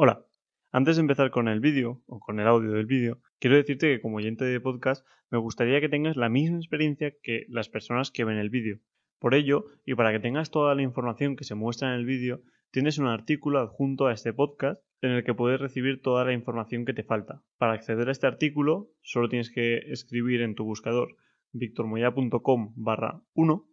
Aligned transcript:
Hola, 0.00 0.24
antes 0.70 0.94
de 0.94 1.00
empezar 1.00 1.32
con 1.32 1.48
el 1.48 1.58
vídeo 1.58 2.04
o 2.06 2.20
con 2.20 2.38
el 2.38 2.46
audio 2.46 2.70
del 2.70 2.86
vídeo, 2.86 3.18
quiero 3.40 3.56
decirte 3.56 3.88
que 3.88 4.00
como 4.00 4.18
oyente 4.18 4.44
de 4.44 4.60
podcast 4.60 5.04
me 5.28 5.38
gustaría 5.38 5.80
que 5.80 5.88
tengas 5.88 6.16
la 6.16 6.28
misma 6.28 6.58
experiencia 6.58 7.14
que 7.20 7.46
las 7.48 7.68
personas 7.68 8.12
que 8.12 8.22
ven 8.22 8.36
el 8.36 8.48
vídeo. 8.48 8.78
Por 9.18 9.34
ello, 9.34 9.64
y 9.84 9.96
para 9.96 10.12
que 10.12 10.20
tengas 10.20 10.52
toda 10.52 10.76
la 10.76 10.82
información 10.82 11.34
que 11.34 11.42
se 11.42 11.56
muestra 11.56 11.88
en 11.88 11.98
el 11.98 12.06
vídeo, 12.06 12.42
tienes 12.70 12.98
un 12.98 13.08
artículo 13.08 13.58
adjunto 13.58 14.06
a 14.06 14.12
este 14.12 14.32
podcast 14.32 14.80
en 15.02 15.10
el 15.10 15.24
que 15.24 15.34
puedes 15.34 15.60
recibir 15.60 16.00
toda 16.00 16.24
la 16.24 16.32
información 16.32 16.84
que 16.84 16.94
te 16.94 17.02
falta. 17.02 17.42
Para 17.56 17.72
acceder 17.72 18.08
a 18.08 18.12
este 18.12 18.28
artículo, 18.28 18.92
solo 19.02 19.28
tienes 19.28 19.50
que 19.50 19.78
escribir 19.78 20.42
en 20.42 20.54
tu 20.54 20.62
buscador 20.62 21.16
victormoya.com 21.50 22.72
barra 22.76 23.20
1 23.34 23.66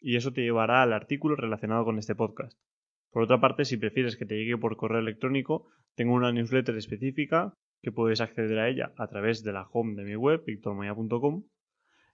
y 0.00 0.16
eso 0.16 0.32
te 0.32 0.40
llevará 0.40 0.80
al 0.80 0.94
artículo 0.94 1.36
relacionado 1.36 1.84
con 1.84 1.98
este 1.98 2.14
podcast. 2.14 2.58
Por 3.10 3.22
otra 3.22 3.40
parte, 3.40 3.64
si 3.64 3.76
prefieres 3.76 4.16
que 4.16 4.26
te 4.26 4.36
llegue 4.36 4.58
por 4.58 4.76
correo 4.76 5.00
electrónico, 5.00 5.68
tengo 5.94 6.14
una 6.14 6.32
newsletter 6.32 6.76
específica 6.76 7.54
que 7.82 7.92
puedes 7.92 8.20
acceder 8.20 8.58
a 8.58 8.68
ella 8.68 8.92
a 8.96 9.06
través 9.06 9.42
de 9.42 9.52
la 9.52 9.68
home 9.70 9.94
de 9.94 10.04
mi 10.04 10.16
web, 10.16 10.42
victormoya.com, 10.44 11.44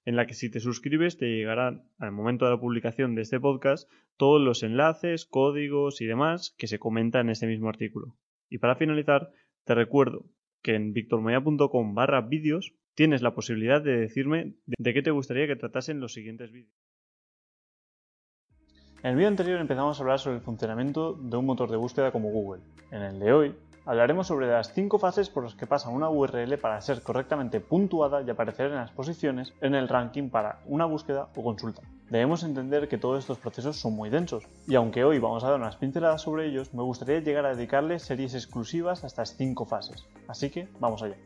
en 0.04 0.16
la 0.16 0.26
que 0.26 0.34
si 0.34 0.50
te 0.50 0.60
suscribes 0.60 1.16
te 1.16 1.26
llegarán 1.26 1.84
al 1.98 2.12
momento 2.12 2.44
de 2.44 2.52
la 2.52 2.60
publicación 2.60 3.14
de 3.14 3.22
este 3.22 3.40
podcast 3.40 3.90
todos 4.16 4.40
los 4.40 4.62
enlaces, 4.62 5.26
códigos 5.26 6.00
y 6.00 6.06
demás 6.06 6.54
que 6.58 6.66
se 6.66 6.78
comentan 6.78 7.26
en 7.26 7.30
este 7.30 7.46
mismo 7.46 7.68
artículo. 7.68 8.16
Y 8.48 8.58
para 8.58 8.76
finalizar, 8.76 9.30
te 9.64 9.74
recuerdo 9.74 10.26
que 10.62 10.74
en 10.74 10.92
victormoya.com 10.92 11.94
barra 11.94 12.20
vídeos 12.20 12.74
tienes 12.94 13.22
la 13.22 13.34
posibilidad 13.34 13.82
de 13.82 13.96
decirme 13.96 14.54
de 14.66 14.94
qué 14.94 15.02
te 15.02 15.10
gustaría 15.10 15.46
que 15.46 15.56
tratasen 15.56 16.00
los 16.00 16.12
siguientes 16.12 16.52
vídeos. 16.52 16.81
En 19.02 19.10
el 19.10 19.16
vídeo 19.16 19.30
anterior 19.30 19.60
empezamos 19.60 19.98
a 19.98 20.02
hablar 20.04 20.20
sobre 20.20 20.36
el 20.36 20.42
funcionamiento 20.42 21.14
de 21.14 21.36
un 21.36 21.44
motor 21.44 21.68
de 21.68 21.76
búsqueda 21.76 22.12
como 22.12 22.30
Google. 22.30 22.62
En 22.92 23.02
el 23.02 23.18
de 23.18 23.32
hoy 23.32 23.58
hablaremos 23.84 24.28
sobre 24.28 24.46
las 24.46 24.72
5 24.74 24.96
fases 25.00 25.28
por 25.28 25.42
las 25.42 25.56
que 25.56 25.66
pasa 25.66 25.88
una 25.88 26.08
URL 26.08 26.56
para 26.58 26.80
ser 26.80 27.02
correctamente 27.02 27.58
puntuada 27.58 28.22
y 28.22 28.30
aparecer 28.30 28.66
en 28.66 28.76
las 28.76 28.92
posiciones 28.92 29.54
en 29.60 29.74
el 29.74 29.88
ranking 29.88 30.28
para 30.28 30.60
una 30.66 30.84
búsqueda 30.84 31.26
o 31.34 31.42
consulta. 31.42 31.82
Debemos 32.10 32.44
entender 32.44 32.86
que 32.86 32.96
todos 32.96 33.18
estos 33.18 33.38
procesos 33.38 33.76
son 33.76 33.94
muy 33.96 34.08
densos, 34.08 34.44
y 34.68 34.76
aunque 34.76 35.02
hoy 35.02 35.18
vamos 35.18 35.42
a 35.42 35.48
dar 35.48 35.58
unas 35.58 35.74
pinceladas 35.74 36.22
sobre 36.22 36.46
ellos, 36.46 36.72
me 36.72 36.84
gustaría 36.84 37.18
llegar 37.18 37.44
a 37.44 37.56
dedicarles 37.56 38.04
series 38.04 38.34
exclusivas 38.34 39.02
a 39.02 39.08
estas 39.08 39.36
5 39.36 39.64
fases. 39.64 40.06
Así 40.28 40.48
que 40.48 40.68
vamos 40.78 41.02
allá. 41.02 41.16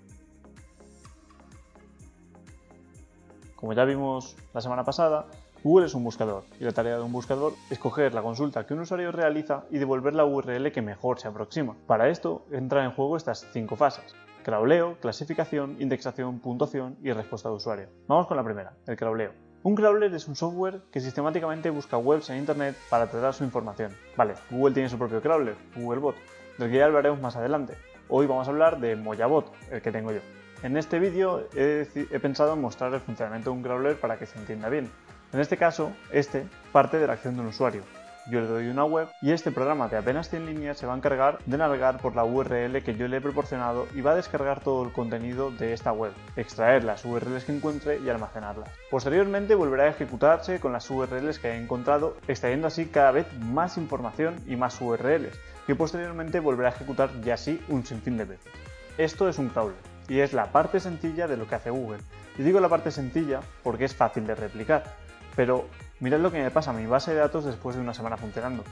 Como 3.54 3.74
ya 3.74 3.84
vimos 3.84 4.34
la 4.54 4.62
semana 4.62 4.82
pasada, 4.82 5.26
Google 5.66 5.86
es 5.86 5.94
un 5.94 6.04
buscador 6.04 6.44
y 6.60 6.62
la 6.62 6.70
tarea 6.70 6.96
de 6.96 7.02
un 7.02 7.10
buscador 7.10 7.54
es 7.70 7.80
coger 7.80 8.14
la 8.14 8.22
consulta 8.22 8.64
que 8.64 8.72
un 8.72 8.78
usuario 8.78 9.10
realiza 9.10 9.64
y 9.68 9.78
devolver 9.78 10.14
la 10.14 10.24
URL 10.24 10.70
que 10.70 10.80
mejor 10.80 11.18
se 11.18 11.26
aproxima. 11.26 11.74
Para 11.88 12.08
esto 12.08 12.46
entran 12.52 12.84
en 12.84 12.92
juego 12.92 13.16
estas 13.16 13.48
cinco 13.52 13.74
fases. 13.74 14.14
Crawleo, 14.44 14.96
clasificación, 15.00 15.76
indexación, 15.80 16.38
puntuación 16.38 16.96
y 17.02 17.10
respuesta 17.10 17.48
de 17.48 17.56
usuario. 17.56 17.88
Vamos 18.06 18.28
con 18.28 18.36
la 18.36 18.44
primera, 18.44 18.74
el 18.86 18.96
crawleo. 18.96 19.32
Un 19.64 19.74
crawler 19.74 20.14
es 20.14 20.28
un 20.28 20.36
software 20.36 20.82
que 20.92 21.00
sistemáticamente 21.00 21.70
busca 21.70 21.98
webs 21.98 22.30
en 22.30 22.38
Internet 22.38 22.76
para 22.88 23.08
tratar 23.10 23.34
su 23.34 23.42
información. 23.42 23.90
Vale, 24.16 24.34
Google 24.52 24.72
tiene 24.72 24.88
su 24.88 24.98
propio 24.98 25.20
crawler, 25.20 25.56
Googlebot, 25.74 26.14
del 26.58 26.70
que 26.70 26.76
ya 26.76 26.84
hablaremos 26.84 27.20
más 27.20 27.34
adelante. 27.34 27.74
Hoy 28.08 28.28
vamos 28.28 28.46
a 28.46 28.52
hablar 28.52 28.78
de 28.78 28.94
Moyabot, 28.94 29.52
el 29.72 29.82
que 29.82 29.90
tengo 29.90 30.12
yo. 30.12 30.20
En 30.62 30.76
este 30.76 31.00
vídeo 31.00 31.48
he, 31.56 31.88
he 31.96 32.20
pensado 32.20 32.54
en 32.54 32.60
mostrar 32.60 32.94
el 32.94 33.00
funcionamiento 33.00 33.50
de 33.50 33.56
un 33.56 33.62
crawler 33.64 33.98
para 33.98 34.16
que 34.16 34.26
se 34.26 34.38
entienda 34.38 34.68
bien, 34.68 34.90
en 35.32 35.40
este 35.40 35.56
caso, 35.56 35.92
este 36.12 36.46
parte 36.72 36.98
de 36.98 37.06
la 37.06 37.14
acción 37.14 37.34
de 37.34 37.40
un 37.40 37.48
usuario. 37.48 37.82
Yo 38.28 38.40
le 38.40 38.48
doy 38.48 38.66
una 38.66 38.84
web 38.84 39.06
y 39.22 39.30
este 39.30 39.52
programa 39.52 39.86
de 39.86 39.96
apenas 39.96 40.28
100 40.28 40.46
líneas 40.46 40.76
se 40.76 40.86
va 40.86 40.94
a 40.94 40.96
encargar 40.96 41.38
de 41.46 41.56
navegar 41.56 41.98
por 41.98 42.16
la 42.16 42.24
URL 42.24 42.82
que 42.82 42.96
yo 42.96 43.06
le 43.06 43.18
he 43.18 43.20
proporcionado 43.20 43.86
y 43.94 44.00
va 44.00 44.12
a 44.12 44.16
descargar 44.16 44.60
todo 44.60 44.84
el 44.84 44.92
contenido 44.92 45.52
de 45.52 45.72
esta 45.72 45.92
web, 45.92 46.10
extraer 46.34 46.82
las 46.82 47.04
URLs 47.04 47.44
que 47.44 47.54
encuentre 47.54 48.00
y 48.00 48.08
almacenarlas. 48.08 48.68
Posteriormente 48.90 49.54
volverá 49.54 49.84
a 49.84 49.90
ejecutarse 49.90 50.58
con 50.58 50.72
las 50.72 50.90
URLs 50.90 51.38
que 51.38 51.48
haya 51.48 51.62
encontrado, 51.62 52.16
extrayendo 52.26 52.66
así 52.66 52.86
cada 52.86 53.12
vez 53.12 53.26
más 53.38 53.76
información 53.76 54.34
y 54.48 54.56
más 54.56 54.80
URLs, 54.80 55.38
que 55.64 55.76
posteriormente 55.76 56.40
volverá 56.40 56.70
a 56.70 56.72
ejecutar 56.72 57.10
ya 57.20 57.34
así 57.34 57.62
un 57.68 57.86
sinfín 57.86 58.16
de 58.16 58.24
veces. 58.24 58.52
Esto 58.98 59.28
es 59.28 59.38
un 59.38 59.50
crawler 59.50 59.76
y 60.08 60.18
es 60.18 60.32
la 60.32 60.46
parte 60.50 60.80
sencilla 60.80 61.28
de 61.28 61.36
lo 61.36 61.46
que 61.46 61.54
hace 61.54 61.70
Google. 61.70 62.00
Y 62.38 62.42
digo 62.42 62.58
la 62.58 62.68
parte 62.68 62.90
sencilla 62.90 63.40
porque 63.62 63.84
es 63.84 63.94
fácil 63.94 64.26
de 64.26 64.34
replicar 64.34 65.05
pero 65.36 65.66
mirad 66.00 66.18
lo 66.18 66.32
que 66.32 66.42
me 66.42 66.50
pasa 66.50 66.70
a 66.70 66.74
mi 66.74 66.86
base 66.86 67.12
de 67.12 67.20
datos 67.20 67.44
después 67.44 67.76
de 67.76 67.82
una 67.82 67.94
semana 67.94 68.16
funcionando. 68.16 68.64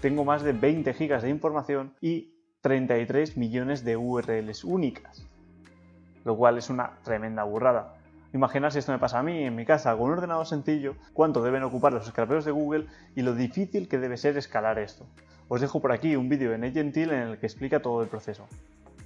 Tengo 0.00 0.24
más 0.24 0.42
de 0.42 0.52
20 0.52 0.92
gigas 0.94 1.22
de 1.22 1.28
información 1.28 1.94
y 2.00 2.32
33 2.62 3.36
millones 3.36 3.84
de 3.84 3.96
URLs 3.96 4.64
únicas, 4.64 5.26
lo 6.24 6.36
cual 6.36 6.58
es 6.58 6.70
una 6.70 6.98
tremenda 7.04 7.44
burrada. 7.44 7.94
Imaginad 8.32 8.70
si 8.70 8.80
esto 8.80 8.92
me 8.92 8.98
pasa 8.98 9.20
a 9.20 9.22
mí 9.22 9.44
en 9.44 9.54
mi 9.54 9.64
casa 9.64 9.92
con 9.96 10.06
un 10.06 10.12
ordenador 10.12 10.46
sencillo, 10.46 10.96
cuánto 11.12 11.42
deben 11.42 11.62
ocupar 11.62 11.92
los 11.92 12.06
scrapeos 12.06 12.44
de 12.44 12.50
Google 12.50 12.86
y 13.14 13.22
lo 13.22 13.34
difícil 13.34 13.88
que 13.88 13.98
debe 13.98 14.16
ser 14.16 14.36
escalar 14.36 14.78
esto. 14.78 15.06
Os 15.48 15.60
dejo 15.60 15.80
por 15.80 15.92
aquí 15.92 16.16
un 16.16 16.28
vídeo 16.28 16.52
en 16.52 16.64
Agentil 16.64 17.12
en 17.12 17.20
el 17.20 17.38
que 17.38 17.46
explica 17.46 17.80
todo 17.80 18.02
el 18.02 18.08
proceso. 18.08 18.46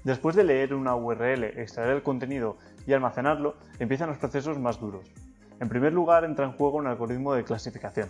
Después 0.04 0.34
de 0.34 0.44
leer 0.44 0.72
una 0.72 0.97
URL, 0.97 1.44
extraer 1.44 1.91
el 1.91 2.03
contenido 2.03 2.56
y 2.87 2.94
almacenarlo, 2.94 3.56
empiezan 3.78 4.09
los 4.09 4.19
procesos 4.19 4.59
más 4.59 4.81
duros. 4.81 5.04
En 5.60 5.69
primer 5.69 5.93
lugar 5.93 6.25
entra 6.25 6.47
en 6.47 6.53
juego 6.53 6.78
un 6.78 6.87
algoritmo 6.87 7.34
de 7.34 7.44
clasificación. 7.44 8.09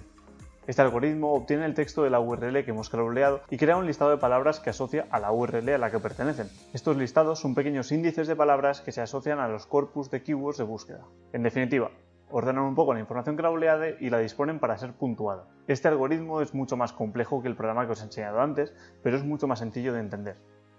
Este 0.69 0.83
algoritmo 0.83 1.35
obtiene 1.35 1.65
el 1.65 1.75
texto 1.75 2.05
de 2.05 2.11
la 2.11 2.21
URL 2.21 2.65
que 2.65 2.71
hemos 2.71 2.91
crawleado 2.91 3.41
y 3.51 3.57
crea 3.57 3.77
un 3.77 3.87
listado 3.87 4.13
de 4.13 4.19
palabras 4.19 4.61
que 4.61 4.71
asocia 4.71 5.09
a 5.11 5.19
la 5.19 5.33
URL 5.33 5.69
a 5.71 5.79
la 5.79 5.91
que 5.91 5.99
pertenecen. 5.99 6.47
Estos 6.73 6.97
listados 6.97 7.41
son 7.41 7.57
pequeños 7.57 7.91
índices 7.91 8.29
de 8.29 8.37
palabras 8.37 8.83
que 8.83 8.93
se 8.93 9.01
asocian 9.01 9.41
a 9.41 9.49
los 9.49 9.67
corpus 9.67 10.13
de 10.13 10.23
keywords 10.23 10.59
de 10.59 10.65
búsqueda. 10.65 11.01
En 11.33 11.43
definitiva, 11.43 11.91
ordenan 12.31 12.63
un 12.63 12.77
poco 12.77 12.95
la 12.95 13.01
información 13.01 13.37
crawleada 13.37 13.89
y 13.99 14.11
la 14.11 14.19
disponen 14.19 14.61
para 14.61 14.79
ser 14.79 14.93
puntuada. 14.93 15.49
Este 15.67 15.89
algoritmo 15.89 16.43
es 16.43 16.55
mucho 16.55 16.77
más 16.77 16.93
complejo 16.93 17.43
que 17.43 17.49
el 17.49 17.57
programa 17.57 17.85
que 17.85 17.93
os 17.93 18.01
he 18.01 18.05
enseñado 18.05 18.41
antes, 18.41 18.73
pero 19.03 19.17
es 19.17 19.25
mucho 19.25 19.49
más 19.49 19.59
sencillo 19.59 19.93
de 19.93 19.99
entender. 19.99 20.37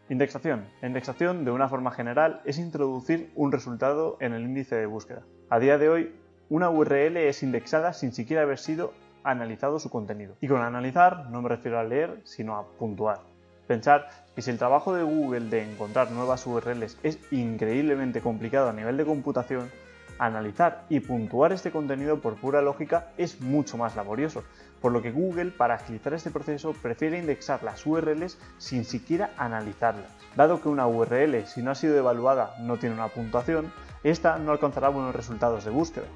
Indexación. 0.07 0.69
La 0.81 0.87
indexación, 0.87 1.43
de 1.43 1.51
una 1.51 1.67
forma 1.67 1.91
general, 1.91 2.41
es 2.45 2.57
introducir 2.59 3.29
un 3.35 3.51
resultado 3.51 4.15
en 4.21 4.31
el 4.31 4.43
índice 4.43 4.77
de 4.77 4.85
búsqueda. 4.85 5.23
A 5.49 5.59
día 5.59 5.77
de 5.77 5.89
hoy, 5.89 6.15
una 6.51 6.69
URL 6.69 7.15
es 7.15 7.43
indexada 7.43 7.93
sin 7.93 8.11
siquiera 8.11 8.41
haber 8.41 8.59
sido 8.59 8.91
analizado 9.23 9.79
su 9.79 9.89
contenido. 9.89 10.35
Y 10.41 10.49
con 10.49 10.59
analizar 10.59 11.29
no 11.29 11.41
me 11.41 11.47
refiero 11.47 11.79
a 11.79 11.85
leer, 11.85 12.19
sino 12.25 12.57
a 12.57 12.67
puntuar. 12.67 13.21
Pensar 13.67 14.09
que 14.35 14.41
si 14.41 14.51
el 14.51 14.57
trabajo 14.57 14.93
de 14.93 15.03
Google 15.03 15.49
de 15.49 15.63
encontrar 15.63 16.11
nuevas 16.11 16.45
URLs 16.45 16.97
es 17.03 17.19
increíblemente 17.31 18.19
complicado 18.19 18.67
a 18.67 18.73
nivel 18.73 18.97
de 18.97 19.05
computación, 19.05 19.71
analizar 20.19 20.83
y 20.89 20.99
puntuar 20.99 21.53
este 21.53 21.71
contenido 21.71 22.19
por 22.19 22.35
pura 22.35 22.61
lógica 22.61 23.13
es 23.17 23.39
mucho 23.39 23.77
más 23.77 23.95
laborioso, 23.95 24.43
por 24.81 24.91
lo 24.91 25.01
que 25.01 25.13
Google 25.13 25.51
para 25.51 25.75
agilizar 25.75 26.13
este 26.13 26.31
proceso 26.31 26.73
prefiere 26.73 27.17
indexar 27.17 27.63
las 27.63 27.85
URLs 27.85 28.37
sin 28.57 28.83
siquiera 28.83 29.31
analizarlas. 29.37 30.11
Dado 30.35 30.61
que 30.61 30.67
una 30.67 30.85
URL 30.85 31.45
si 31.45 31.61
no 31.61 31.71
ha 31.71 31.75
sido 31.75 31.97
evaluada 31.97 32.55
no 32.59 32.77
tiene 32.77 32.95
una 32.95 33.07
puntuación, 33.07 33.71
esta 34.03 34.37
no 34.37 34.51
alcanzará 34.51 34.89
buenos 34.89 35.15
resultados 35.15 35.63
de 35.63 35.71
búsqueda 35.71 36.07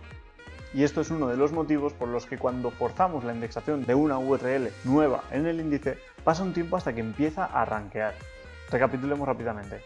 y 0.75 0.83
esto 0.83 0.99
es 0.99 1.09
uno 1.09 1.27
de 1.27 1.37
los 1.37 1.53
motivos 1.53 1.93
por 1.93 2.09
los 2.09 2.25
que 2.25 2.37
cuando 2.37 2.69
forzamos 2.69 3.23
la 3.23 3.33
indexación 3.33 3.85
de 3.85 3.95
una 3.95 4.19
URL 4.19 4.69
nueva 4.83 5.23
en 5.31 5.45
el 5.45 5.61
índice, 5.61 5.97
pasa 6.25 6.43
un 6.43 6.51
tiempo 6.51 6.75
hasta 6.75 6.93
que 6.93 6.99
empieza 6.99 7.45
a 7.45 7.63
rankear. 7.63 8.13
Recapitulemos 8.69 9.25
rápidamente. 9.25 9.79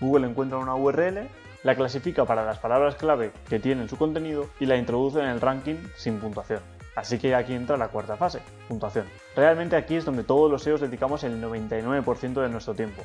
Google 0.00 0.28
encuentra 0.28 0.58
una 0.58 0.76
URL, 0.76 1.26
la 1.64 1.74
clasifica 1.74 2.24
para 2.26 2.44
las 2.44 2.60
palabras 2.60 2.94
clave 2.94 3.32
que 3.48 3.58
tienen 3.58 3.88
su 3.88 3.98
contenido 3.98 4.46
y 4.60 4.66
la 4.66 4.76
introduce 4.76 5.18
en 5.18 5.26
el 5.26 5.40
ranking 5.40 5.76
sin 5.96 6.20
puntuación. 6.20 6.60
Así 6.94 7.18
que 7.18 7.34
aquí 7.34 7.52
entra 7.52 7.76
la 7.76 7.88
cuarta 7.88 8.16
fase, 8.16 8.38
puntuación. 8.68 9.06
Realmente 9.34 9.74
aquí 9.74 9.96
es 9.96 10.04
donde 10.04 10.22
todos 10.22 10.48
los 10.48 10.62
SEOs 10.62 10.80
dedicamos 10.80 11.24
el 11.24 11.42
99% 11.42 12.40
de 12.40 12.48
nuestro 12.48 12.74
tiempo, 12.74 13.02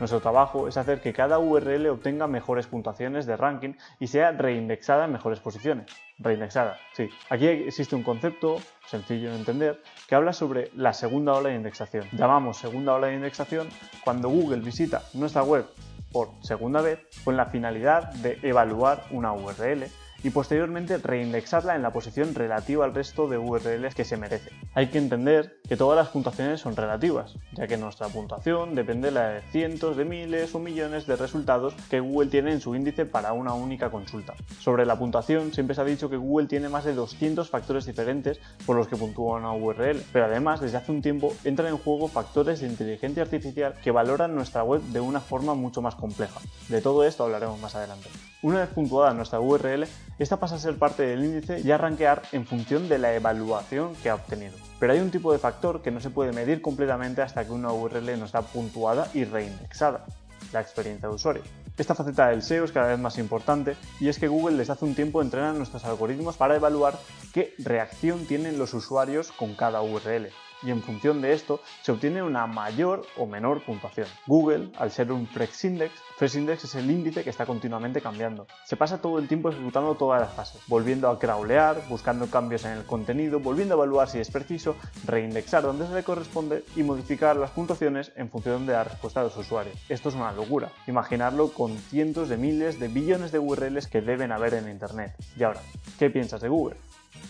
nuestro 0.00 0.20
trabajo 0.20 0.66
es 0.66 0.76
hacer 0.78 1.00
que 1.00 1.12
cada 1.12 1.38
URL 1.38 1.86
obtenga 1.88 2.26
mejores 2.26 2.66
puntuaciones 2.66 3.26
de 3.26 3.36
ranking 3.36 3.74
y 4.00 4.06
sea 4.06 4.32
reindexada 4.32 5.04
en 5.04 5.12
mejores 5.12 5.40
posiciones. 5.40 5.86
Reindexada, 6.18 6.78
sí. 6.94 7.08
Aquí 7.28 7.46
existe 7.46 7.94
un 7.94 8.02
concepto 8.02 8.56
sencillo 8.86 9.30
de 9.30 9.36
entender 9.36 9.82
que 10.08 10.14
habla 10.14 10.32
sobre 10.32 10.70
la 10.74 10.94
segunda 10.94 11.34
ola 11.34 11.50
de 11.50 11.56
indexación. 11.56 12.06
Llamamos 12.12 12.56
segunda 12.56 12.94
ola 12.94 13.08
de 13.08 13.14
indexación 13.14 13.68
cuando 14.02 14.30
Google 14.30 14.60
visita 14.60 15.02
nuestra 15.12 15.42
web 15.42 15.66
por 16.10 16.30
segunda 16.42 16.80
vez 16.80 16.98
con 17.22 17.36
la 17.36 17.46
finalidad 17.46 18.12
de 18.14 18.38
evaluar 18.42 19.04
una 19.10 19.32
URL 19.32 19.84
y 20.22 20.30
posteriormente 20.30 20.98
reindexarla 20.98 21.76
en 21.76 21.82
la 21.82 21.92
posición 21.92 22.34
relativa 22.34 22.84
al 22.84 22.94
resto 22.94 23.28
de 23.28 23.38
URLs 23.38 23.94
que 23.94 24.04
se 24.04 24.16
merece. 24.16 24.50
Hay 24.74 24.88
que 24.88 24.98
entender 24.98 25.60
que 25.68 25.76
todas 25.76 25.96
las 25.96 26.08
puntuaciones 26.08 26.60
son 26.60 26.76
relativas, 26.76 27.34
ya 27.52 27.66
que 27.66 27.76
nuestra 27.76 28.08
puntuación 28.08 28.74
depende 28.74 29.08
de 29.08 29.14
la 29.14 29.28
de 29.28 29.42
cientos 29.42 29.96
de 29.96 30.04
miles 30.04 30.54
o 30.54 30.58
millones 30.58 31.06
de 31.06 31.16
resultados 31.16 31.74
que 31.88 32.00
Google 32.00 32.30
tiene 32.30 32.52
en 32.52 32.60
su 32.60 32.74
índice 32.74 33.06
para 33.06 33.32
una 33.32 33.54
única 33.54 33.90
consulta. 33.90 34.34
Sobre 34.58 34.86
la 34.86 34.98
puntuación, 34.98 35.52
siempre 35.52 35.74
se 35.74 35.80
ha 35.80 35.84
dicho 35.84 36.10
que 36.10 36.16
Google 36.16 36.48
tiene 36.48 36.68
más 36.68 36.84
de 36.84 36.94
200 36.94 37.48
factores 37.48 37.86
diferentes 37.86 38.40
por 38.66 38.76
los 38.76 38.88
que 38.88 38.96
puntúa 38.96 39.38
una 39.38 39.52
URL, 39.52 40.02
pero 40.12 40.26
además 40.26 40.60
desde 40.60 40.78
hace 40.78 40.92
un 40.92 41.02
tiempo 41.02 41.34
entran 41.44 41.68
en 41.68 41.78
juego 41.78 42.08
factores 42.08 42.60
de 42.60 42.66
inteligencia 42.66 43.22
artificial 43.22 43.74
que 43.82 43.90
valoran 43.90 44.34
nuestra 44.34 44.62
web 44.64 44.80
de 44.82 45.00
una 45.00 45.20
forma 45.20 45.54
mucho 45.54 45.82
más 45.82 45.94
compleja. 45.94 46.40
De 46.68 46.80
todo 46.80 47.04
esto 47.04 47.24
hablaremos 47.24 47.60
más 47.60 47.74
adelante. 47.74 48.08
Una 48.42 48.60
vez 48.60 48.68
puntuada 48.70 49.12
nuestra 49.14 49.40
URL, 49.40 49.86
esta 50.22 50.38
pasa 50.38 50.56
a 50.56 50.58
ser 50.58 50.76
parte 50.76 51.02
del 51.02 51.24
índice 51.24 51.60
y 51.60 51.70
a 51.70 51.78
rankear 51.78 52.20
en 52.32 52.46
función 52.46 52.90
de 52.90 52.98
la 52.98 53.14
evaluación 53.14 53.94
que 53.96 54.10
ha 54.10 54.16
obtenido. 54.16 54.52
Pero 54.78 54.92
hay 54.92 55.00
un 55.00 55.10
tipo 55.10 55.32
de 55.32 55.38
factor 55.38 55.80
que 55.80 55.90
no 55.90 55.98
se 55.98 56.10
puede 56.10 56.32
medir 56.32 56.60
completamente 56.60 57.22
hasta 57.22 57.42
que 57.46 57.52
una 57.52 57.72
URL 57.72 58.18
no 58.18 58.26
está 58.26 58.42
puntuada 58.42 59.08
y 59.14 59.24
reindexada, 59.24 60.04
la 60.52 60.60
experiencia 60.60 61.08
de 61.08 61.14
usuario. 61.14 61.42
Esta 61.78 61.94
faceta 61.94 62.28
del 62.28 62.42
SEO 62.42 62.64
es 62.64 62.72
cada 62.72 62.88
vez 62.88 62.98
más 62.98 63.16
importante 63.16 63.76
y 63.98 64.08
es 64.08 64.18
que 64.18 64.28
Google 64.28 64.58
desde 64.58 64.74
hace 64.74 64.84
un 64.84 64.94
tiempo 64.94 65.22
entrena 65.22 65.54
nuestros 65.54 65.86
algoritmos 65.86 66.36
para 66.36 66.54
evaluar 66.54 66.98
qué 67.32 67.54
reacción 67.56 68.26
tienen 68.26 68.58
los 68.58 68.74
usuarios 68.74 69.32
con 69.32 69.54
cada 69.54 69.80
URL 69.80 70.30
y 70.62 70.70
en 70.70 70.82
función 70.82 71.20
de 71.20 71.32
esto 71.32 71.60
se 71.82 71.92
obtiene 71.92 72.22
una 72.22 72.46
mayor 72.46 73.02
o 73.16 73.26
menor 73.26 73.62
puntuación. 73.62 74.06
Google, 74.26 74.70
al 74.78 74.90
ser 74.90 75.12
un 75.12 75.26
Fresh 75.26 75.64
Index, 75.64 75.92
es 76.20 76.74
el 76.74 76.90
índice 76.90 77.24
que 77.24 77.30
está 77.30 77.46
continuamente 77.46 78.00
cambiando. 78.00 78.46
Se 78.66 78.76
pasa 78.76 79.00
todo 79.00 79.18
el 79.18 79.26
tiempo 79.26 79.48
ejecutando 79.48 79.94
todas 79.94 80.20
las 80.20 80.32
fases, 80.32 80.60
volviendo 80.66 81.08
a 81.08 81.18
crawlear, 81.18 81.82
buscando 81.88 82.26
cambios 82.26 82.64
en 82.64 82.72
el 82.72 82.84
contenido, 82.84 83.40
volviendo 83.40 83.74
a 83.74 83.78
evaluar 83.78 84.08
si 84.08 84.18
es 84.18 84.30
preciso, 84.30 84.76
reindexar 85.06 85.62
donde 85.62 85.86
se 85.86 85.94
le 85.94 86.02
corresponde 86.02 86.64
y 86.76 86.82
modificar 86.82 87.36
las 87.36 87.50
puntuaciones 87.50 88.12
en 88.16 88.28
función 88.28 88.66
de 88.66 88.74
la 88.74 88.84
respuesta 88.84 89.20
de 89.20 89.28
los 89.28 89.36
usuarios. 89.36 89.76
Esto 89.88 90.10
es 90.10 90.14
una 90.14 90.32
locura. 90.32 90.70
Imaginarlo 90.86 91.52
con 91.52 91.76
cientos 91.76 92.28
de 92.28 92.36
miles 92.36 92.78
de 92.78 92.88
billones 92.88 93.32
de 93.32 93.38
URLs 93.38 93.86
que 93.86 94.02
deben 94.02 94.32
haber 94.32 94.54
en 94.54 94.68
Internet. 94.68 95.14
Y 95.36 95.42
ahora, 95.42 95.60
¿qué 95.98 96.10
piensas 96.10 96.40
de 96.40 96.48
Google? 96.48 96.76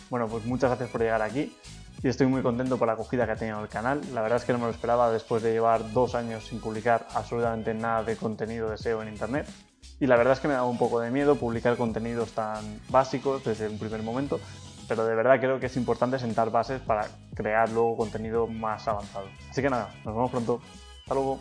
Bueno, 0.08 0.26
pues 0.26 0.44
muchas 0.44 0.70
gracias 0.70 0.90
por 0.90 1.00
llegar 1.00 1.22
aquí 1.22 1.54
y 2.02 2.08
estoy 2.08 2.26
muy 2.26 2.42
contento 2.42 2.78
por 2.78 2.86
la 2.86 2.94
acogida 2.94 3.26
que 3.26 3.32
ha 3.32 3.36
tenido 3.36 3.60
el 3.60 3.68
canal. 3.68 4.00
La 4.14 4.22
verdad 4.22 4.38
es 4.38 4.44
que 4.44 4.52
no 4.52 4.58
me 4.58 4.64
lo 4.64 4.70
esperaba 4.70 5.10
después 5.10 5.42
de 5.42 5.52
llevar 5.52 5.92
dos 5.92 6.14
años 6.14 6.46
sin 6.46 6.60
publicar 6.60 7.06
absolutamente 7.14 7.74
nada 7.74 8.02
de 8.04 8.16
contenido 8.16 8.70
de 8.70 8.78
SEO 8.78 9.02
en 9.02 9.08
Internet. 9.08 9.46
Y 9.98 10.06
la 10.06 10.16
verdad 10.16 10.32
es 10.32 10.40
que 10.40 10.48
me 10.48 10.54
da 10.54 10.64
un 10.64 10.78
poco 10.78 11.00
de 11.00 11.10
miedo 11.10 11.36
publicar 11.36 11.76
contenidos 11.76 12.32
tan 12.32 12.80
básicos 12.88 13.44
desde 13.44 13.68
un 13.68 13.78
primer 13.78 14.02
momento, 14.02 14.40
pero 14.88 15.04
de 15.04 15.14
verdad 15.14 15.38
creo 15.40 15.60
que 15.60 15.66
es 15.66 15.76
importante 15.76 16.18
sentar 16.18 16.50
bases 16.50 16.80
para 16.80 17.06
crear 17.34 17.68
luego 17.70 17.98
contenido 17.98 18.46
más 18.46 18.88
avanzado. 18.88 19.26
Así 19.50 19.60
que 19.60 19.68
nada, 19.68 19.90
nos 20.04 20.14
vemos 20.14 20.30
pronto. 20.30 20.60
Hasta 21.02 21.14
luego. 21.14 21.40